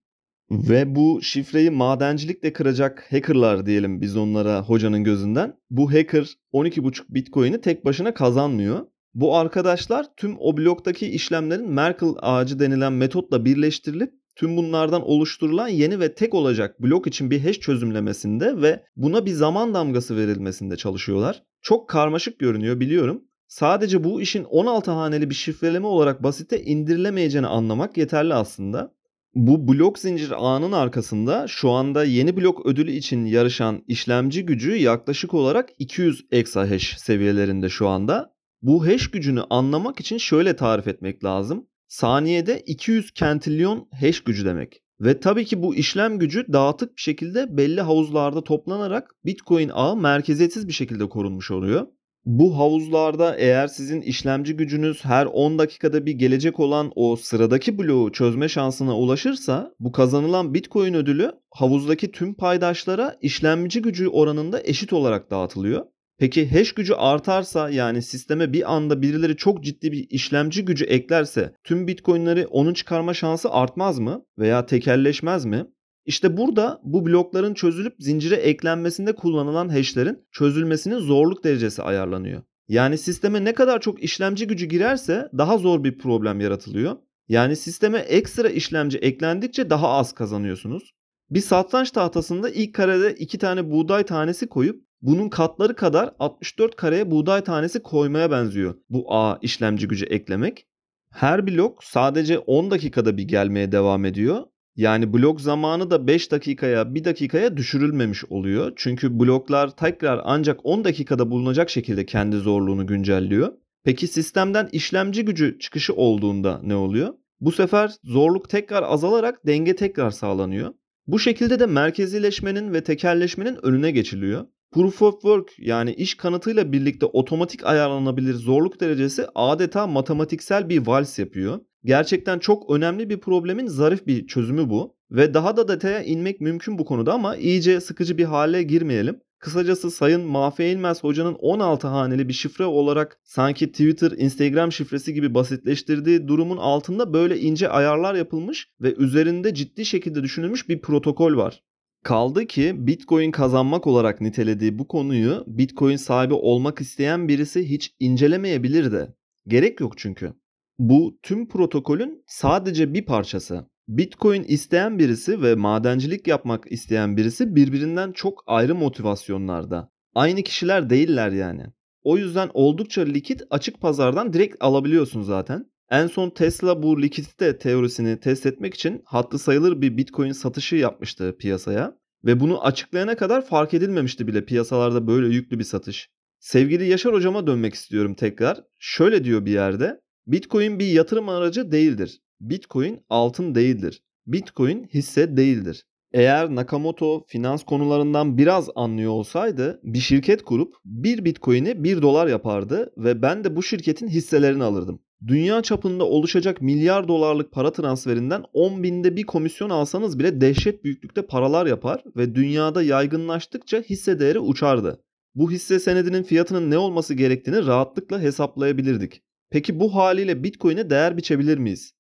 [0.52, 5.54] Ve bu şifreyi madencilikle kıracak hackerlar diyelim biz onlara hocanın gözünden.
[5.70, 8.86] Bu hacker 12,5 bitcoin'i tek başına kazanmıyor.
[9.14, 16.00] Bu arkadaşlar tüm o bloktaki işlemlerin Merkle ağacı denilen metotla birleştirilip tüm bunlardan oluşturulan yeni
[16.00, 21.44] ve tek olacak blok için bir hash çözümlemesinde ve buna bir zaman damgası verilmesinde çalışıyorlar.
[21.62, 23.24] Çok karmaşık görünüyor biliyorum.
[23.48, 28.94] Sadece bu işin 16 haneli bir şifreleme olarak basite indirilemeyeceğini anlamak yeterli aslında.
[29.36, 35.34] Bu blok zincir ağının arkasında şu anda yeni blok ödülü için yarışan işlemci gücü yaklaşık
[35.34, 38.34] olarak 200 exahash seviyelerinde şu anda.
[38.62, 41.68] Bu hash gücünü anlamak için şöyle tarif etmek lazım.
[41.88, 44.84] Saniyede 200 kentilyon hash gücü demek.
[45.02, 50.68] Ve tabii ki bu işlem gücü dağıtık bir şekilde belli havuzlarda toplanarak Bitcoin ağı merkeziyetsiz
[50.68, 51.88] bir şekilde korunmuş oluyor.
[52.26, 58.12] Bu havuzlarda eğer sizin işlemci gücünüz her 10 dakikada bir gelecek olan o sıradaki bloğu
[58.12, 65.32] çözme şansına ulaşırsa bu kazanılan Bitcoin ödülü havuzdaki tüm paydaşlara işlemci gücü oranında eşit olarak
[65.32, 65.86] dağıtılıyor.
[66.18, 71.54] Peki hash gücü artarsa yani sisteme bir anda birileri çok ciddi bir işlemci gücü eklerse
[71.64, 75.66] tüm Bitcoin'leri onun çıkarma şansı artmaz mı veya tekelleşmez mi?
[76.06, 82.42] İşte burada bu blokların çözülüp zincire eklenmesinde kullanılan hash'lerin çözülmesinin zorluk derecesi ayarlanıyor.
[82.68, 86.98] Yani sisteme ne kadar çok işlemci gücü girerse daha zor bir problem yaratılıyor.
[87.28, 90.94] Yani sisteme ekstra işlemci eklendikçe daha az kazanıyorsunuz.
[91.30, 97.12] Bir satranç tahtasında ilk karede iki tane buğday tanesi koyup bunun katları kadar 64 kareye
[97.12, 100.68] buğday tanesi koymaya benziyor bu A işlemci gücü eklemek.
[101.12, 104.44] Her blok sadece 10 dakikada bir gelmeye devam ediyor
[104.76, 108.74] yani blok zamanı da 5 dakikaya 1 dakikaya düşürülmemiş oluyor.
[108.76, 113.54] Çünkü bloklar tekrar ancak 10 dakikada bulunacak şekilde kendi zorluğunu güncelliyor.
[113.84, 117.14] Peki sistemden işlemci gücü çıkışı olduğunda ne oluyor?
[117.42, 120.74] Bu sefer zorluk tekrar azalarak denge tekrar sağlanıyor.
[121.08, 124.46] Bu şekilde de merkezileşmenin ve tekerleşmenin önüne geçiliyor.
[124.74, 131.20] Proof of Work yani iş kanıtıyla birlikte otomatik ayarlanabilir zorluk derecesi adeta matematiksel bir vals
[131.20, 131.60] yapıyor.
[131.86, 134.96] Gerçekten çok önemli bir problemin zarif bir çözümü bu.
[135.12, 139.20] Ve daha da detaya inmek mümkün bu konuda ama iyice sıkıcı bir hale girmeyelim.
[139.40, 145.34] Kısacası Sayın Mahfi İlmez Hoca'nın 16 haneli bir şifre olarak sanki Twitter, Instagram şifresi gibi
[145.34, 151.64] basitleştirdiği durumun altında böyle ince ayarlar yapılmış ve üzerinde ciddi şekilde düşünülmüş bir protokol var.
[152.04, 158.92] Kaldı ki Bitcoin kazanmak olarak nitelediği bu konuyu Bitcoin sahibi olmak isteyen birisi hiç incelemeyebilir
[158.92, 159.16] de.
[159.48, 160.34] Gerek yok çünkü.
[160.80, 163.66] Bu tüm protokolün sadece bir parçası.
[163.88, 169.92] Bitcoin isteyen birisi ve madencilik yapmak isteyen birisi birbirinden çok ayrı motivasyonlarda.
[170.16, 171.66] Aynı kişiler değiller yani.
[172.04, 175.73] O yüzden oldukça likit açık pazardan direkt alabiliyorsun zaten.
[175.92, 181.36] En son Tesla bu likidite teorisini test etmek için hatlı sayılır bir Bitcoin satışı yapmıştı
[181.40, 181.98] piyasaya.
[182.26, 186.10] Ve bunu açıklayana kadar fark edilmemişti bile piyasalarda böyle yüklü bir satış.
[186.40, 188.64] Sevgili Yaşar hocama dönmek istiyorum tekrar.
[188.80, 190.00] Şöyle diyor bir yerde.
[190.28, 192.22] Bitcoin bir yatırım aracı değildir.
[192.42, 194.04] Bitcoin altın değildir.
[194.28, 195.86] Bitcoin hisse değildir.
[196.14, 202.94] Eğer Nakamoto finans konularından biraz anlıyor olsaydı bir şirket kurup bir bitcoin'i 1 dolar yapardı
[202.98, 205.02] ve ben de bu şirketin hisselerini alırdım.
[205.28, 211.22] Dünya çapında oluşacak milyar dolarlık para transferinden 10 binde bir komisyon alsanız bile dehşet büyüklükte
[211.22, 215.04] paralar yapar ve dünyada yaygınlaştıkça hisse değeri uçardı.
[215.36, 219.24] Bu hisse senedinin fiyatının ne olması gerektiğini rahatlıkla hesaplayabilirdik.
[219.50, 221.94] Peki bu haliyle Bitcoin'e değer biçebilir miyiz?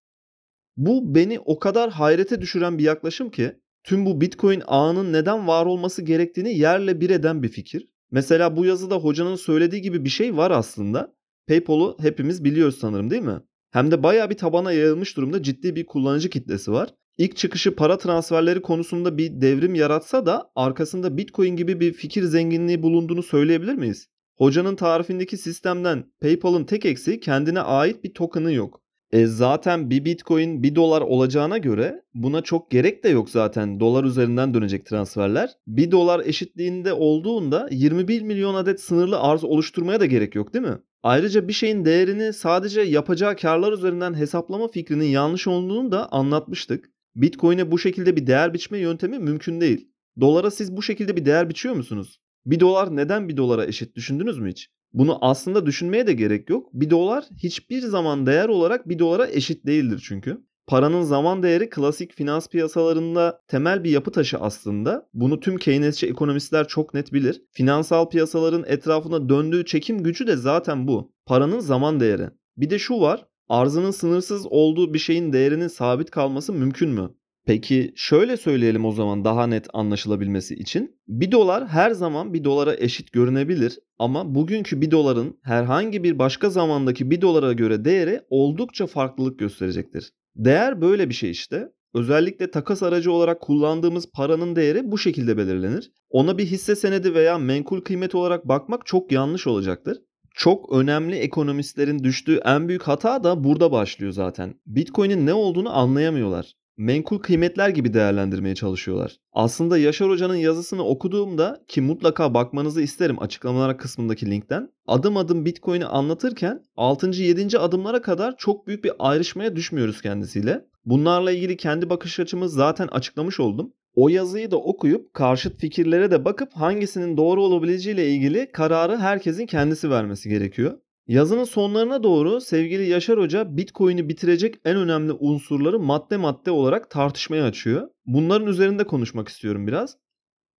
[0.77, 5.65] Bu beni o kadar hayrete düşüren bir yaklaşım ki tüm bu Bitcoin ağının neden var
[5.65, 7.87] olması gerektiğini yerle bir eden bir fikir.
[8.11, 11.15] Mesela bu yazıda hocanın söylediği gibi bir şey var aslında.
[11.47, 13.39] PayPal'u hepimiz biliyoruz sanırım değil mi?
[13.71, 16.89] Hem de bayağı bir tabana yayılmış durumda ciddi bir kullanıcı kitlesi var.
[17.17, 22.83] İlk çıkışı para transferleri konusunda bir devrim yaratsa da arkasında Bitcoin gibi bir fikir zenginliği
[22.83, 24.07] bulunduğunu söyleyebilir miyiz?
[24.37, 28.83] Hocanın tarifindeki sistemden PayPal'ın tek eksiği kendine ait bir token'ı yok.
[29.11, 34.03] E zaten bir Bitcoin 1 dolar olacağına göre buna çok gerek de yok zaten dolar
[34.03, 35.49] üzerinden dönecek transferler.
[35.67, 40.77] 1 dolar eşitliğinde olduğunda 21 milyon adet sınırlı arz oluşturmaya da gerek yok değil mi?
[41.03, 46.89] Ayrıca bir şeyin değerini sadece yapacağı karlar üzerinden hesaplama fikrinin yanlış olduğunu da anlatmıştık.
[47.15, 49.89] Bitcoin'e bu şekilde bir değer biçme yöntemi mümkün değil.
[50.21, 52.19] Dolara siz bu şekilde bir değer biçiyor musunuz?
[52.45, 54.69] 1 dolar neden 1 dolara eşit düşündünüz mü hiç?
[54.93, 56.69] Bunu aslında düşünmeye de gerek yok.
[56.73, 60.37] 1 dolar hiçbir zaman değer olarak 1 dolara eşit değildir çünkü.
[60.67, 65.09] Paranın zaman değeri klasik finans piyasalarında temel bir yapı taşı aslında.
[65.13, 67.41] Bunu tüm Keynesçi ekonomistler çok net bilir.
[67.51, 71.13] Finansal piyasaların etrafına döndüğü çekim gücü de zaten bu.
[71.25, 72.29] Paranın zaman değeri.
[72.57, 73.25] Bir de şu var.
[73.49, 77.09] Arzının sınırsız olduğu bir şeyin değerinin sabit kalması mümkün mü?
[77.45, 80.95] Peki şöyle söyleyelim o zaman daha net anlaşılabilmesi için.
[81.07, 86.49] 1 dolar her zaman 1 dolara eşit görünebilir ama bugünkü 1 doların herhangi bir başka
[86.49, 90.11] zamandaki 1 dolara göre değeri oldukça farklılık gösterecektir.
[90.35, 91.69] Değer böyle bir şey işte.
[91.93, 95.91] Özellikle takas aracı olarak kullandığımız paranın değeri bu şekilde belirlenir.
[96.09, 99.97] Ona bir hisse senedi veya menkul kıymet olarak bakmak çok yanlış olacaktır.
[100.35, 104.53] Çok önemli ekonomistlerin düştüğü en büyük hata da burada başlıyor zaten.
[104.65, 106.53] Bitcoin'in ne olduğunu anlayamıyorlar.
[106.77, 109.17] Menkul kıymetler gibi değerlendirmeye çalışıyorlar.
[109.31, 114.69] Aslında Yaşar Hoca'nın yazısını okuduğumda ki mutlaka bakmanızı isterim açıklamalar kısmındaki linkten.
[114.87, 117.07] Adım adım Bitcoin'i anlatırken 6.
[117.09, 117.59] 7.
[117.59, 120.65] adımlara kadar çok büyük bir ayrışmaya düşmüyoruz kendisiyle.
[120.85, 123.73] Bunlarla ilgili kendi bakış açımı zaten açıklamış oldum.
[123.95, 129.89] O yazıyı da okuyup karşıt fikirlere de bakıp hangisinin doğru olabileceğiyle ilgili kararı herkesin kendisi
[129.89, 130.77] vermesi gerekiyor.
[131.07, 137.45] Yazının sonlarına doğru sevgili Yaşar Hoca Bitcoin'i bitirecek en önemli unsurları madde madde olarak tartışmaya
[137.45, 137.89] açıyor.
[138.05, 139.97] Bunların üzerinde konuşmak istiyorum biraz.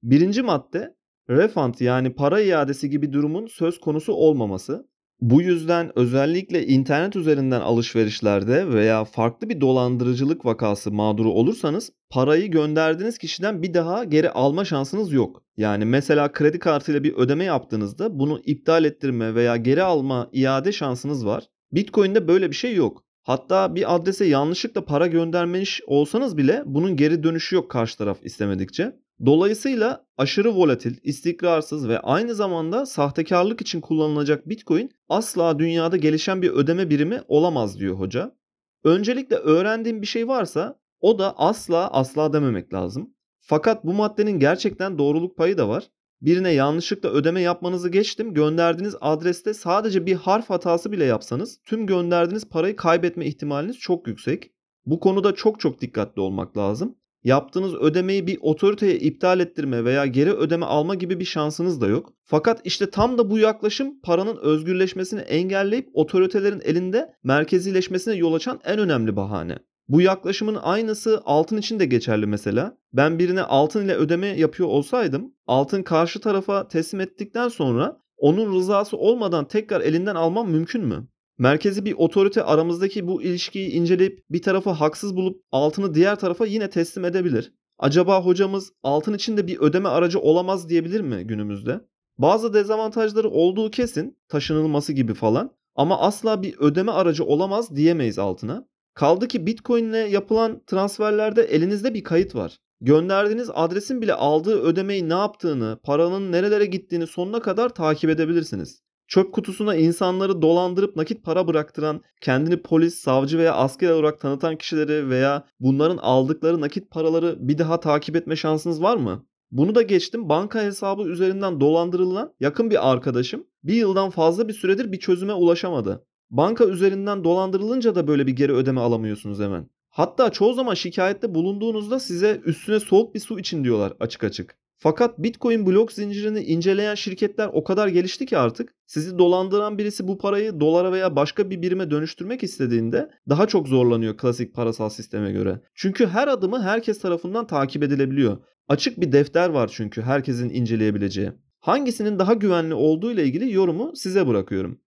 [0.02, 0.96] Birinci madde
[1.30, 4.88] refund yani para iadesi gibi durumun söz konusu olmaması.
[5.20, 13.18] Bu yüzden özellikle internet üzerinden alışverişlerde veya farklı bir dolandırıcılık vakası mağduru olursanız parayı gönderdiğiniz
[13.18, 15.42] kişiden bir daha geri alma şansınız yok.
[15.56, 21.26] Yani mesela kredi kartıyla bir ödeme yaptığınızda bunu iptal ettirme veya geri alma iade şansınız
[21.26, 21.44] var.
[21.72, 23.04] Bitcoin'de böyle bir şey yok.
[23.22, 29.03] Hatta bir adrese yanlışlıkla para göndermiş olsanız bile bunun geri dönüşü yok karşı taraf istemedikçe.
[29.26, 36.50] Dolayısıyla aşırı volatil, istikrarsız ve aynı zamanda sahtekarlık için kullanılacak Bitcoin asla dünyada gelişen bir
[36.50, 38.36] ödeme birimi olamaz diyor hoca.
[38.84, 43.14] Öncelikle öğrendiğim bir şey varsa o da asla asla dememek lazım.
[43.40, 45.84] Fakat bu maddenin gerçekten doğruluk payı da var.
[46.22, 48.34] Birine yanlışlıkla ödeme yapmanızı geçtim.
[48.34, 54.50] Gönderdiğiniz adreste sadece bir harf hatası bile yapsanız tüm gönderdiğiniz parayı kaybetme ihtimaliniz çok yüksek.
[54.86, 56.96] Bu konuda çok çok dikkatli olmak lazım.
[57.24, 62.12] Yaptığınız ödemeyi bir otoriteye iptal ettirme veya geri ödeme alma gibi bir şansınız da yok.
[62.24, 68.78] Fakat işte tam da bu yaklaşım paranın özgürleşmesini engelleyip otoritelerin elinde merkezileşmesine yol açan en
[68.78, 69.58] önemli bahane.
[69.88, 72.78] Bu yaklaşımın aynısı altın için de geçerli mesela.
[72.92, 78.96] Ben birine altın ile ödeme yapıyor olsaydım altın karşı tarafa teslim ettikten sonra onun rızası
[78.96, 81.08] olmadan tekrar elinden almam mümkün mü?
[81.38, 86.70] Merkezi bir otorite aramızdaki bu ilişkiyi inceleyip bir tarafı haksız bulup altını diğer tarafa yine
[86.70, 87.52] teslim edebilir.
[87.78, 91.80] Acaba hocamız altın için de bir ödeme aracı olamaz diyebilir mi günümüzde?
[92.18, 98.68] Bazı dezavantajları olduğu kesin, taşınılması gibi falan ama asla bir ödeme aracı olamaz diyemeyiz altına.
[98.94, 102.58] Kaldı ki Bitcoin ile yapılan transferlerde elinizde bir kayıt var.
[102.80, 108.83] Gönderdiğiniz adresin bile aldığı ödemeyi ne yaptığını, paranın nerelere gittiğini sonuna kadar takip edebilirsiniz.
[109.08, 115.08] Çöp kutusuna insanları dolandırıp nakit para bıraktıran, kendini polis, savcı veya asker olarak tanıtan kişileri
[115.10, 119.26] veya bunların aldıkları nakit paraları bir daha takip etme şansınız var mı?
[119.50, 124.92] Bunu da geçtim banka hesabı üzerinden dolandırılan yakın bir arkadaşım bir yıldan fazla bir süredir
[124.92, 126.06] bir çözüme ulaşamadı.
[126.30, 129.70] Banka üzerinden dolandırılınca da böyle bir geri ödeme alamıyorsunuz hemen.
[129.88, 134.56] Hatta çoğu zaman şikayette bulunduğunuzda size üstüne soğuk bir su için diyorlar açık açık.
[134.76, 140.18] Fakat Bitcoin blok zincirini inceleyen şirketler o kadar gelişti ki artık sizi dolandıran birisi bu
[140.18, 145.60] parayı dolara veya başka bir birime dönüştürmek istediğinde daha çok zorlanıyor klasik parasal sisteme göre.
[145.74, 148.38] Çünkü her adımı herkes tarafından takip edilebiliyor.
[148.68, 151.32] Açık bir defter var çünkü herkesin inceleyebileceği.
[151.60, 154.80] Hangisinin daha güvenli olduğu ile ilgili yorumu size bırakıyorum.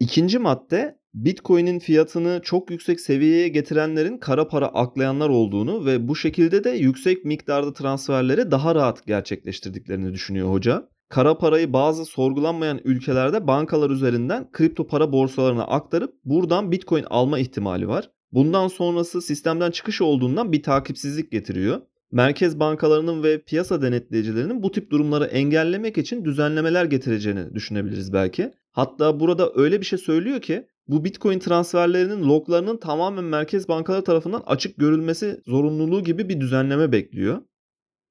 [0.00, 6.64] İkinci madde Bitcoin'in fiyatını çok yüksek seviyeye getirenlerin kara para aklayanlar olduğunu ve bu şekilde
[6.64, 10.88] de yüksek miktarda transferleri daha rahat gerçekleştirdiklerini düşünüyor hoca.
[11.08, 17.88] Kara parayı bazı sorgulanmayan ülkelerde bankalar üzerinden kripto para borsalarına aktarıp buradan Bitcoin alma ihtimali
[17.88, 18.10] var.
[18.32, 21.80] Bundan sonrası sistemden çıkış olduğundan bir takipsizlik getiriyor.
[22.12, 28.52] Merkez bankalarının ve piyasa denetleyicilerinin bu tip durumları engellemek için düzenlemeler getireceğini düşünebiliriz belki.
[28.72, 34.42] Hatta burada öyle bir şey söylüyor ki bu Bitcoin transferlerinin loglarının tamamen merkez bankaları tarafından
[34.46, 37.42] açık görülmesi zorunluluğu gibi bir düzenleme bekliyor.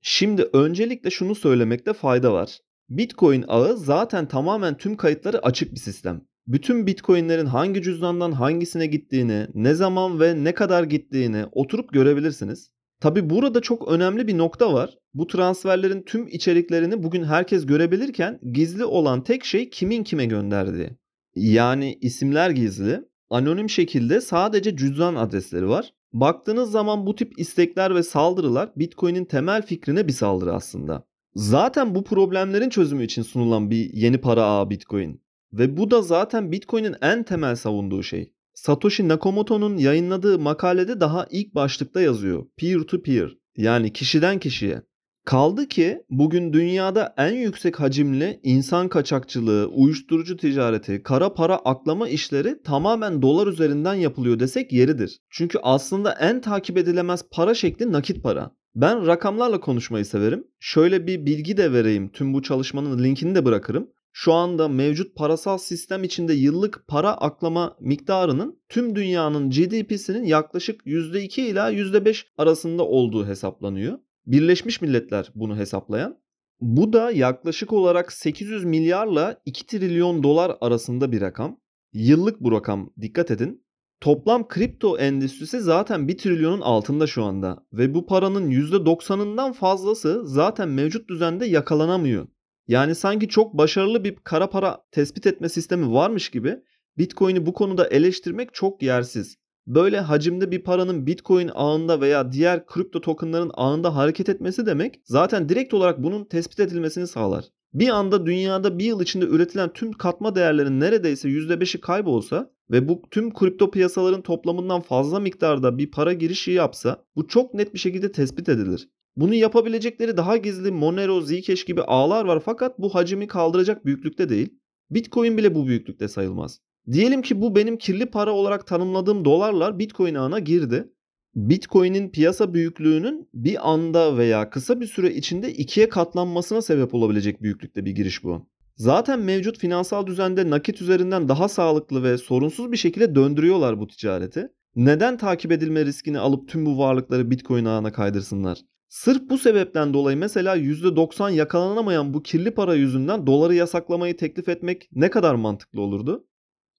[0.02, 2.60] Şimdi öncelikle şunu söylemekte fayda var.
[2.90, 6.22] Bitcoin ağı zaten tamamen tüm kayıtları açık bir sistem.
[6.48, 12.70] Bütün Bitcoin'lerin hangi cüzdandan hangisine gittiğini, ne zaman ve ne kadar gittiğini oturup görebilirsiniz.
[13.00, 14.98] Tabi burada çok önemli bir nokta var.
[15.14, 20.90] Bu transferlerin tüm içeriklerini bugün herkes görebilirken gizli olan tek şey kimin kime gönderdiği.
[21.36, 23.02] Yani isimler gizli.
[23.30, 25.94] Anonim şekilde sadece cüzdan adresleri var.
[26.14, 31.08] Baktığınız zaman bu tip istekler ve saldırılar Bitcoin'in temel fikrine bir saldırı aslında.
[31.36, 35.22] Zaten bu problemlerin çözümü için sunulan bir yeni para ağı Bitcoin.
[35.54, 38.34] Ve bu da zaten Bitcoin'in en temel savunduğu şey.
[38.54, 42.46] Satoshi Nakamoto'nun yayınladığı makalede daha ilk başlıkta yazıyor.
[42.58, 44.82] Peer to peer yani kişiden kişiye.
[45.26, 52.62] Kaldı ki bugün dünyada en yüksek hacimli insan kaçakçılığı, uyuşturucu ticareti, kara para aklama işleri
[52.64, 55.20] tamamen dolar üzerinden yapılıyor desek yeridir.
[55.30, 58.52] Çünkü aslında en takip edilemez para şekli nakit para.
[58.76, 60.48] Ben rakamlarla konuşmayı severim.
[60.60, 62.10] Şöyle bir bilgi de vereyim.
[62.12, 63.90] Tüm bu çalışmanın linkini de bırakırım.
[64.16, 71.42] şu anda mevcut parasal sistem içinde yıllık para aklama miktarının tüm dünyanın GDP'sinin yaklaşık %2
[71.42, 74.00] ila %5 arasında olduğu hesaplanıyor.
[74.28, 76.18] Birleşmiş Milletler bunu hesaplayan.
[76.62, 81.60] Bu da yaklaşık olarak 800 milyarla 2 trilyon dolar arasında bir rakam.
[81.94, 83.64] Yıllık bu rakam dikkat edin.
[84.02, 90.70] Toplam kripto endüstrisi zaten 1 trilyonun altında şu anda ve bu paranın %90'ından fazlası zaten
[90.70, 92.28] mevcut düzende yakalanamıyor.
[92.68, 96.56] Yani sanki çok başarılı bir kara para tespit etme sistemi varmış gibi
[96.98, 99.38] Bitcoin'i bu konuda eleştirmek çok yersiz.
[99.68, 105.50] Böyle hacimde bir paranın Bitcoin ağında veya diğer kripto tokenların ağında hareket etmesi demek zaten
[105.50, 107.46] direkt olarak bunun tespit edilmesini sağlar.
[107.74, 113.02] Bir anda dünyada bir yıl içinde üretilen tüm katma değerlerin neredeyse %5'i kaybolsa ve bu
[113.12, 118.12] tüm kripto piyasaların toplamından fazla miktarda bir para girişi yapsa bu çok net bir şekilde
[118.12, 118.90] tespit edilir.
[119.16, 124.60] Bunu yapabilecekleri daha gizli Monero, Zcash gibi ağlar var fakat bu hacmi kaldıracak büyüklükte değil.
[124.90, 126.62] Bitcoin bile bu büyüklükte sayılmaz.
[126.92, 130.90] Diyelim ki bu benim kirli para olarak tanımladığım dolarlar Bitcoin ağına girdi.
[131.36, 137.86] Bitcoin'in piyasa büyüklüğünün bir anda veya kısa bir süre içinde ikiye katlanmasına sebep olabilecek büyüklükte
[137.86, 138.48] bir giriş bu.
[138.76, 144.48] Zaten mevcut finansal düzende nakit üzerinden daha sağlıklı ve sorunsuz bir şekilde döndürüyorlar bu ticareti.
[144.76, 148.60] Neden takip edilme riskini alıp tüm bu varlıkları Bitcoin ağına kaydırsınlar?
[148.90, 154.90] Sırf bu sebepten dolayı mesela %90 yakalanamayan bu kirli para yüzünden doları yasaklamayı teklif etmek
[154.92, 156.28] ne kadar mantıklı olurdu?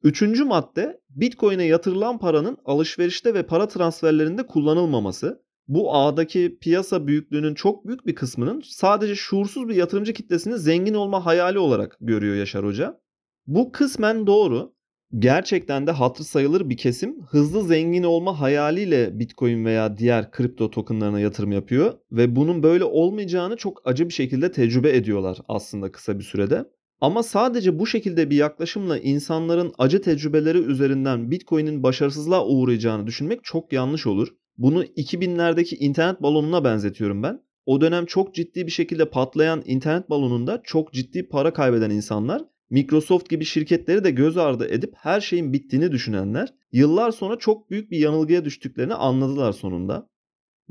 [0.05, 5.45] Üçüncü madde Bitcoin'e yatırılan paranın alışverişte ve para transferlerinde kullanılmaması.
[5.69, 11.27] Bu ağdaki piyasa büyüklüğünün çok büyük bir kısmının sadece şuursuz bir yatırımcı kitlesinin zengin olma
[11.27, 13.01] hayali olarak görüyor Yaşar Hoca.
[13.47, 14.75] Bu kısmen doğru.
[15.19, 21.21] Gerçekten de hatır sayılır bir kesim hızlı zengin olma hayaliyle Bitcoin veya diğer kripto tokenlarına
[21.21, 26.25] yatırım yapıyor ve bunun böyle olmayacağını çok acı bir şekilde tecrübe ediyorlar aslında kısa bir
[26.25, 26.65] sürede.
[27.05, 33.73] Ama sadece bu şekilde bir yaklaşımla insanların acı tecrübeleri üzerinden Bitcoin'in başarısızlığa uğrayacağını düşünmek çok
[33.73, 34.29] yanlış olur.
[34.59, 37.43] Bunu 2000'lerdeki internet balonuna benzetiyorum ben.
[37.67, 43.31] O dönem çok ciddi bir şekilde patlayan internet balonunda çok ciddi para kaybeden insanlar, Microsoft
[43.31, 47.99] gibi şirketleri de göz ardı edip her şeyin bittiğini düşünenler, yıllar sonra çok büyük bir
[47.99, 50.09] yanılgıya düştüklerini anladılar sonunda.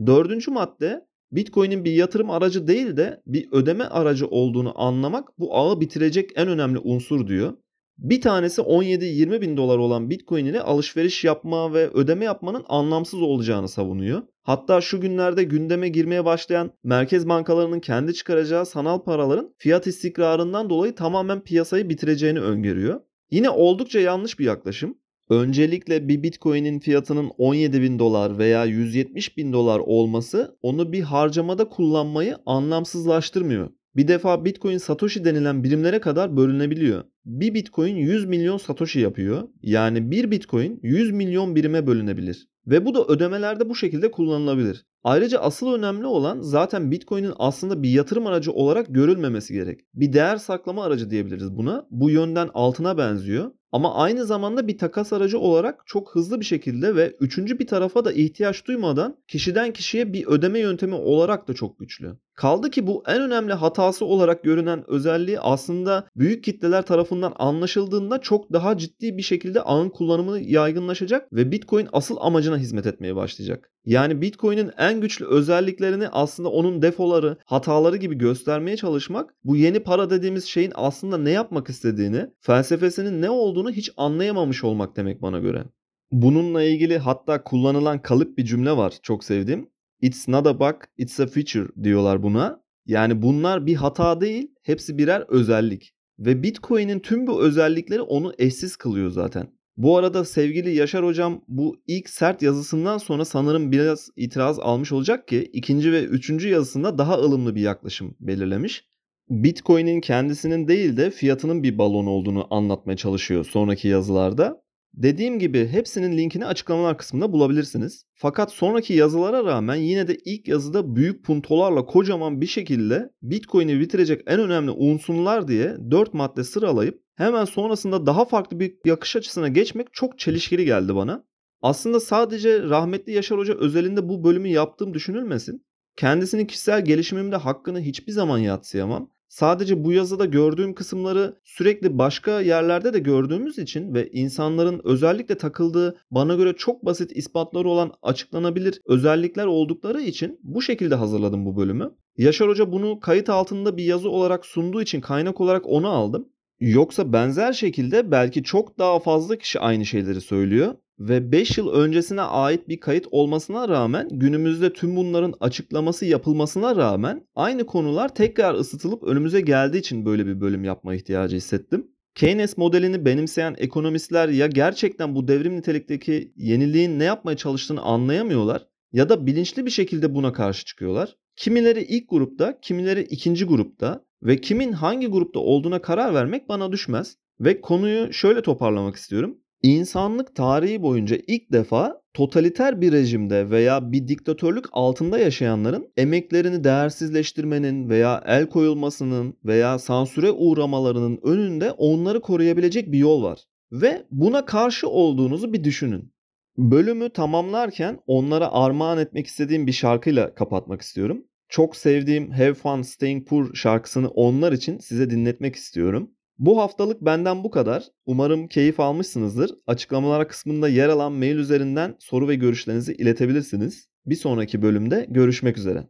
[0.05, 5.81] Dördüncü madde Bitcoin'in bir yatırım aracı değil de bir ödeme aracı olduğunu anlamak bu ağı
[5.81, 7.53] bitirecek en önemli unsur diyor.
[7.97, 13.69] Bir tanesi 17-20 bin dolar olan Bitcoin ile alışveriş yapma ve ödeme yapmanın anlamsız olacağını
[13.69, 14.21] savunuyor.
[14.43, 20.95] Hatta şu günlerde gündeme girmeye başlayan merkez bankalarının kendi çıkaracağı sanal paraların fiyat istikrarından dolayı
[20.95, 23.01] tamamen piyasayı bitireceğini öngörüyor.
[23.31, 24.97] Yine oldukça yanlış bir yaklaşım.
[25.33, 31.69] Öncelikle bir Bitcoin'in fiyatının 17 bin dolar veya 170 bin dolar olması onu bir harcamada
[31.69, 33.69] kullanmayı anlamsızlaştırmıyor.
[33.95, 37.03] Bir defa Bitcoin Satoshi denilen birimlere kadar bölünebiliyor.
[37.25, 39.47] Bir Bitcoin 100 milyon Satoshi yapıyor.
[39.61, 42.47] Yani bir Bitcoin 100 milyon birime bölünebilir.
[42.67, 44.85] Ve bu da ödemelerde bu şekilde kullanılabilir.
[45.03, 49.79] Ayrıca asıl önemli olan zaten Bitcoin'in aslında bir yatırım aracı olarak görülmemesi gerek.
[49.93, 51.87] Bir değer saklama aracı diyebiliriz buna.
[51.91, 53.51] Bu yönden altına benziyor.
[53.73, 58.05] Ama aynı zamanda bir takas aracı olarak çok hızlı bir şekilde ve üçüncü bir tarafa
[58.05, 62.17] da ihtiyaç duymadan kişiden kişiye bir ödeme yöntemi olarak da çok güçlü.
[62.35, 68.53] Kaldı ki bu en önemli hatası olarak görünen özelliği aslında büyük kitleler tarafından anlaşıldığında çok
[68.53, 73.71] daha ciddi bir şekilde ağın kullanımı yaygınlaşacak ve Bitcoin asıl amacına hizmet etmeye başlayacak.
[73.85, 80.09] Yani Bitcoin'in en güçlü özelliklerini aslında onun defoları, hataları gibi göstermeye çalışmak bu yeni para
[80.09, 85.63] dediğimiz şeyin aslında ne yapmak istediğini, felsefesinin ne olduğunu hiç anlayamamış olmak demek bana göre.
[86.11, 89.72] Bununla ilgili hatta kullanılan kalıp bir cümle var çok sevdiğim.
[90.03, 92.63] It's not a bug, it's a feature diyorlar buna.
[92.85, 95.93] Yani bunlar bir hata değil, hepsi birer özellik.
[96.19, 99.47] Ve Bitcoin'in tüm bu özellikleri onu eşsiz kılıyor zaten.
[99.77, 105.27] Bu arada sevgili Yaşar hocam bu ilk sert yazısından sonra sanırım biraz itiraz almış olacak
[105.27, 108.85] ki ikinci ve üçüncü yazısında daha ılımlı bir yaklaşım belirlemiş.
[109.29, 114.62] Bitcoin'in kendisinin değil de fiyatının bir balon olduğunu anlatmaya çalışıyor sonraki yazılarda.
[114.93, 118.05] Dediğim gibi hepsinin linkini açıklamalar kısmında bulabilirsiniz.
[118.15, 124.21] Fakat sonraki yazılara rağmen yine de ilk yazıda büyük puntolarla kocaman bir şekilde Bitcoin'i bitirecek
[124.27, 129.93] en önemli unsurlar diye 4 madde sıralayıp hemen sonrasında daha farklı bir yakış açısına geçmek
[129.93, 131.25] çok çelişkili geldi bana.
[131.61, 135.65] Aslında sadece rahmetli Yaşar Hoca özelinde bu bölümü yaptığım düşünülmesin.
[135.95, 139.12] Kendisinin kişisel gelişimimde hakkını hiçbir zaman yatsıyamam.
[139.33, 145.97] Sadece bu yazıda gördüğüm kısımları sürekli başka yerlerde de gördüğümüz için ve insanların özellikle takıldığı
[146.11, 151.91] bana göre çok basit ispatları olan açıklanabilir özellikler oldukları için bu şekilde hazırladım bu bölümü.
[152.17, 156.29] Yaşar Hoca bunu kayıt altında bir yazı olarak sunduğu için kaynak olarak onu aldım.
[156.59, 162.21] Yoksa benzer şekilde belki çok daha fazla kişi aynı şeyleri söylüyor ve 5 yıl öncesine
[162.21, 169.03] ait bir kayıt olmasına rağmen günümüzde tüm bunların açıklaması yapılmasına rağmen aynı konular tekrar ısıtılıp
[169.03, 171.87] önümüze geldiği için böyle bir bölüm yapma ihtiyacı hissettim.
[172.15, 179.09] Keynes modelini benimseyen ekonomistler ya gerçekten bu devrim nitelikteki yeniliğin ne yapmaya çalıştığını anlayamıyorlar ya
[179.09, 181.15] da bilinçli bir şekilde buna karşı çıkıyorlar.
[181.35, 187.17] Kimileri ilk grupta, kimileri ikinci grupta ve kimin hangi grupta olduğuna karar vermek bana düşmez.
[187.39, 189.37] Ve konuyu şöyle toparlamak istiyorum.
[189.63, 197.89] İnsanlık tarihi boyunca ilk defa totaliter bir rejimde veya bir diktatörlük altında yaşayanların emeklerini değersizleştirmenin
[197.89, 203.39] veya el koyulmasının veya sansüre uğramalarının önünde onları koruyabilecek bir yol var.
[203.71, 206.13] Ve buna karşı olduğunuzu bir düşünün.
[206.57, 211.23] Bölümü tamamlarken onlara armağan etmek istediğim bir şarkıyla kapatmak istiyorum.
[211.49, 216.11] Çok sevdiğim Have Fun Staying Poor şarkısını onlar için size dinletmek istiyorum.
[216.39, 217.83] Bu haftalık benden bu kadar.
[218.05, 219.51] Umarım keyif almışsınızdır.
[219.67, 223.87] Açıklamalar kısmında yer alan mail üzerinden soru ve görüşlerinizi iletebilirsiniz.
[224.05, 225.87] Bir sonraki bölümde görüşmek üzere.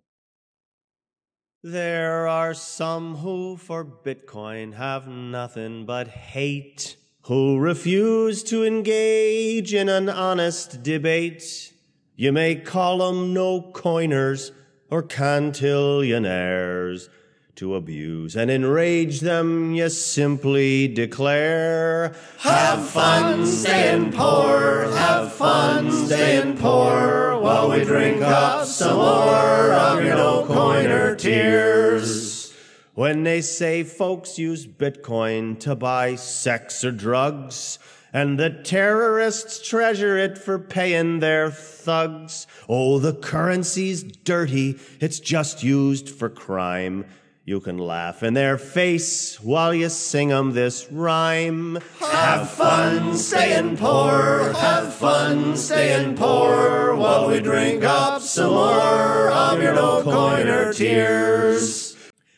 [1.63, 9.87] There are some who for Bitcoin have nothing but hate, who refuse to engage in
[9.87, 11.71] an honest debate.
[12.17, 14.51] You may call them no coiners
[14.91, 17.09] or cantillionaires.
[17.57, 26.57] To abuse and enrage them, you simply declare, Have fun staying poor, have fun staying
[26.57, 32.51] poor, while we drink up some more of your no coiner tears.
[32.95, 37.77] When they say folks use Bitcoin to buy sex or drugs,
[38.11, 42.47] and the terrorists treasure it for paying their thugs.
[42.67, 47.05] Oh, the currency's dirty, it's just used for crime.
[47.45, 51.77] You can laugh in their face while you sing 'em this rhyme.
[51.99, 59.61] Have fun staying poor, have fun staying poor, while we drink up some more of
[59.61, 61.97] your no coiner tears.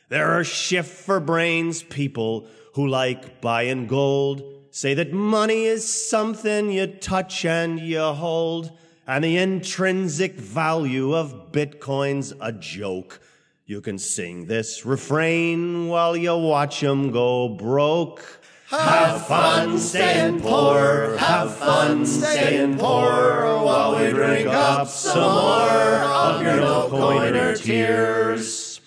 [0.10, 4.42] There are shift for brains people who like buying gold,
[4.72, 8.72] say that money is something you touch and you hold,
[9.06, 13.20] and the intrinsic value of Bitcoin's a joke.
[13.68, 18.24] You can sing this refrain while you watch 'em go broke.
[18.70, 26.44] Have fun staying poor, have fun staying poor, while we drink up some more of
[26.44, 28.82] your no coiner tears.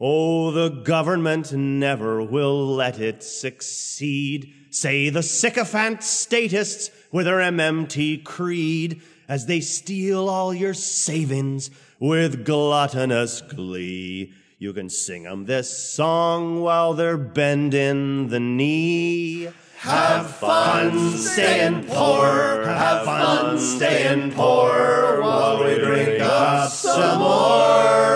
[0.00, 4.52] Oh, the government never will let it succeed.
[4.68, 12.44] Say the sycophant statists with their MMT creed as they steal all your savings with
[12.44, 14.32] gluttonous glee.
[14.58, 19.48] You can sing 'em this song while they're bending the knee.
[19.78, 28.14] Have fun staying poor, have fun staying poor while we drink up some more